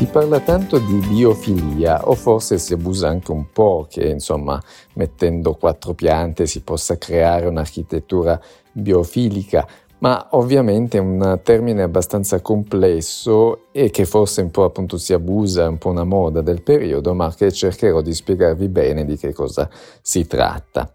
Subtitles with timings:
[0.00, 4.58] Si parla tanto di biofilia o forse si abusa anche un po' che insomma
[4.94, 8.40] mettendo quattro piante si possa creare un'architettura
[8.72, 9.68] biofilica,
[9.98, 15.64] ma ovviamente è un termine abbastanza complesso e che forse un po' appunto si abusa,
[15.64, 19.34] è un po' una moda del periodo, ma che cercherò di spiegarvi bene di che
[19.34, 19.68] cosa
[20.00, 20.90] si tratta.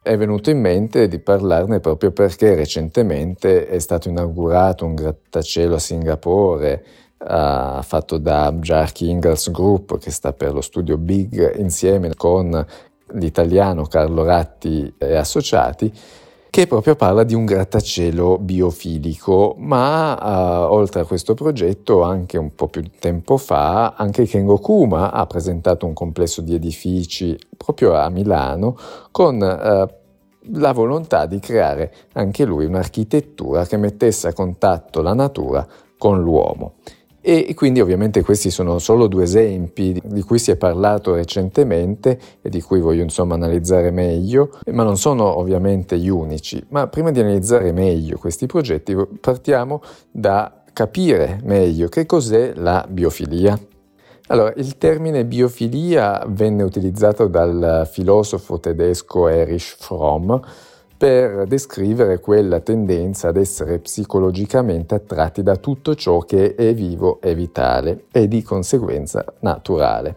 [0.00, 5.80] È venuto in mente di parlarne proprio perché recentemente è stato inaugurato un grattacielo a
[5.80, 6.84] Singapore
[7.18, 12.66] uh, fatto da Jarky Ingalls Group che sta per lo studio Big insieme con
[13.12, 15.92] l'italiano Carlo Ratti e associati
[16.56, 22.54] che proprio parla di un grattacielo biofilico, ma uh, oltre a questo progetto, anche un
[22.54, 27.92] po' più di tempo fa, anche Kengo Kuma ha presentato un complesso di edifici proprio
[27.92, 28.74] a Milano
[29.10, 35.66] con uh, la volontà di creare anche lui un'architettura che mettesse a contatto la natura
[35.98, 36.76] con l'uomo.
[37.28, 42.48] E quindi ovviamente questi sono solo due esempi di cui si è parlato recentemente e
[42.48, 46.64] di cui voglio insomma analizzare meglio, ma non sono ovviamente gli unici.
[46.68, 53.58] Ma prima di analizzare meglio questi progetti partiamo da capire meglio che cos'è la biofilia.
[54.28, 60.32] Allora, il termine biofilia venne utilizzato dal filosofo tedesco Erich Fromm
[60.96, 67.34] per descrivere quella tendenza ad essere psicologicamente attratti da tutto ciò che è vivo e
[67.34, 70.16] vitale e di conseguenza naturale.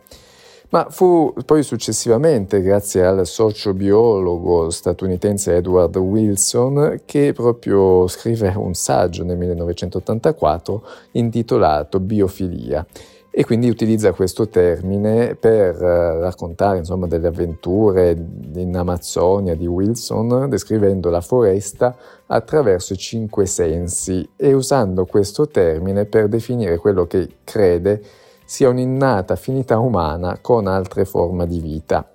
[0.72, 9.24] Ma fu poi successivamente, grazie al sociobiologo statunitense Edward Wilson, che proprio scrive un saggio
[9.24, 10.84] nel 1984
[11.14, 12.86] intitolato Biofilia
[13.32, 18.18] e quindi utilizza questo termine per eh, raccontare insomma, delle avventure
[18.56, 26.06] in Amazzonia di Wilson, descrivendo la foresta attraverso i cinque sensi e usando questo termine
[26.06, 28.02] per definire quello che crede
[28.46, 32.10] sia un'innata affinità umana con altre forme di vita.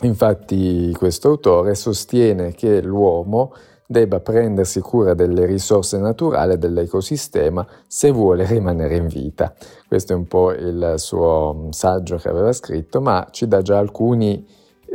[0.00, 3.52] Infatti questo autore sostiene che l'uomo
[3.92, 9.54] debba prendersi cura delle risorse naturali dell'ecosistema se vuole rimanere in vita.
[9.86, 13.78] Questo è un po' il suo mm, saggio che aveva scritto, ma ci dà già
[13.78, 14.44] alcuni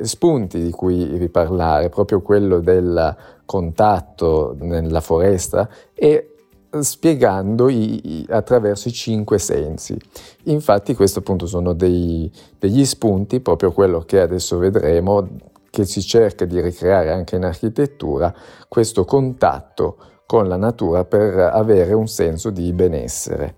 [0.02, 3.16] spunti di cui riparlare, proprio quello del
[3.46, 6.34] contatto nella foresta e
[6.80, 9.98] spiegando i, attraverso i cinque sensi.
[10.44, 15.28] Infatti questo appunto sono dei, degli spunti, proprio quello che adesso vedremo,
[15.78, 18.34] che si cerca di ricreare anche in architettura
[18.68, 23.58] questo contatto con la natura per avere un senso di benessere.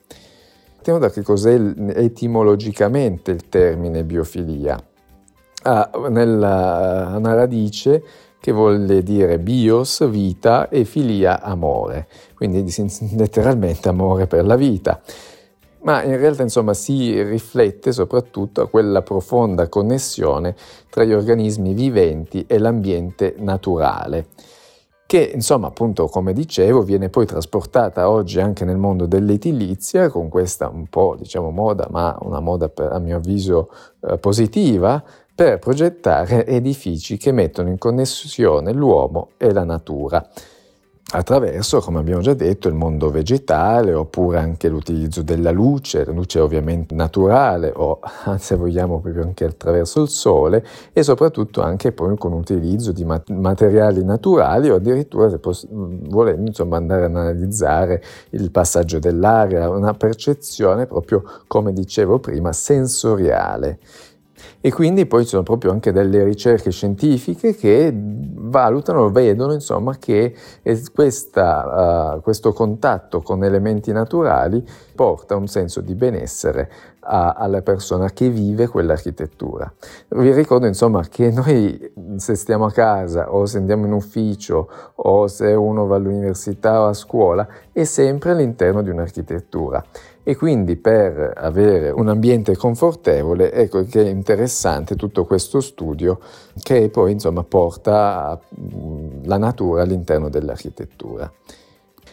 [0.76, 1.58] Partiamo da che cos'è
[1.96, 4.78] etimologicamente il termine biofilia.
[5.64, 8.04] Ha nella, una radice
[8.38, 12.66] che vuol dire bios, vita, e filia, amore, quindi
[13.16, 15.00] letteralmente amore per la vita
[15.82, 20.56] ma in realtà insomma si riflette soprattutto a quella profonda connessione
[20.90, 24.28] tra gli organismi viventi e l'ambiente naturale
[25.06, 30.70] che insomma appunto come dicevo viene poi trasportata oggi anche nel mondo dell'edilizia con questa
[30.70, 35.04] un po' diciamo moda ma una moda per, a mio avviso eh, positiva
[35.34, 40.28] per progettare edifici che mettono in connessione l'uomo e la natura
[41.12, 46.40] attraverso, come abbiamo già detto, il mondo vegetale oppure anche l'utilizzo della luce, la luce
[46.40, 48.00] ovviamente naturale o
[48.38, 54.04] se vogliamo proprio anche attraverso il sole e soprattutto anche poi con l'utilizzo di materiali
[54.04, 60.86] naturali o addirittura se poss- volendo insomma andare ad analizzare il passaggio dell'aria, una percezione
[60.86, 63.80] proprio come dicevo prima sensoriale.
[64.62, 70.36] E quindi poi ci sono proprio anche delle ricerche scientifiche che valutano, vedono insomma che
[70.94, 76.70] questa, uh, questo contatto con elementi naturali porta un senso di benessere
[77.02, 79.72] a, alla persona che vive quell'architettura.
[80.10, 85.28] Vi ricordo insomma che noi se stiamo a casa o se andiamo in ufficio o
[85.28, 89.84] se uno va all'università o a scuola è sempre all'interno di un'architettura
[90.24, 96.20] e quindi per avere un ambiente confortevole ecco che è interessante tutto questo studio
[96.62, 98.40] che poi insomma porta
[99.24, 101.32] la natura all'interno dell'architettura.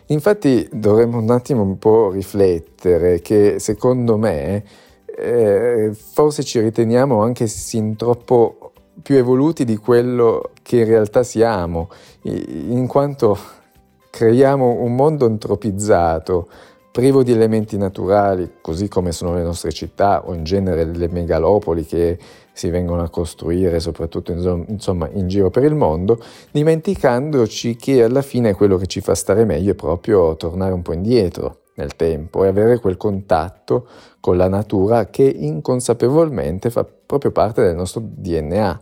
[0.07, 4.63] Infatti dovremmo un attimo un po' riflettere che secondo me
[5.05, 11.91] eh, forse ci riteniamo anche sin troppo più evoluti di quello che in realtà siamo,
[12.23, 13.37] in quanto
[14.11, 16.49] creiamo un mondo antropizzato,
[16.97, 21.85] privo di elementi naturali, così come sono le nostre città o in genere le megalopoli
[21.85, 22.19] che
[22.55, 26.19] si vengono a costruire soprattutto insomma, in giro per il mondo,
[26.51, 30.95] dimenticandoci che alla fine quello che ci fa stare meglio è proprio tornare un po'
[30.95, 33.87] indietro nel tempo e avere quel contatto
[34.19, 38.81] con la natura che inconsapevolmente fa proprio parte del nostro DNA.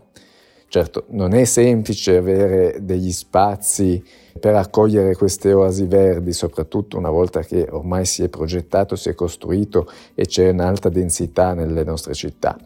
[0.74, 4.02] Certo, non è semplice avere degli spazi
[4.40, 9.14] per accogliere queste oasi verdi, soprattutto una volta che ormai si è progettato, si è
[9.14, 12.58] costruito e c'è un'alta densità nelle nostre città.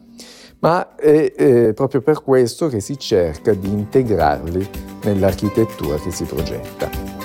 [0.60, 4.66] Ma è, è proprio per questo che si cerca di integrarli
[5.02, 7.17] nell'architettura che si progetta.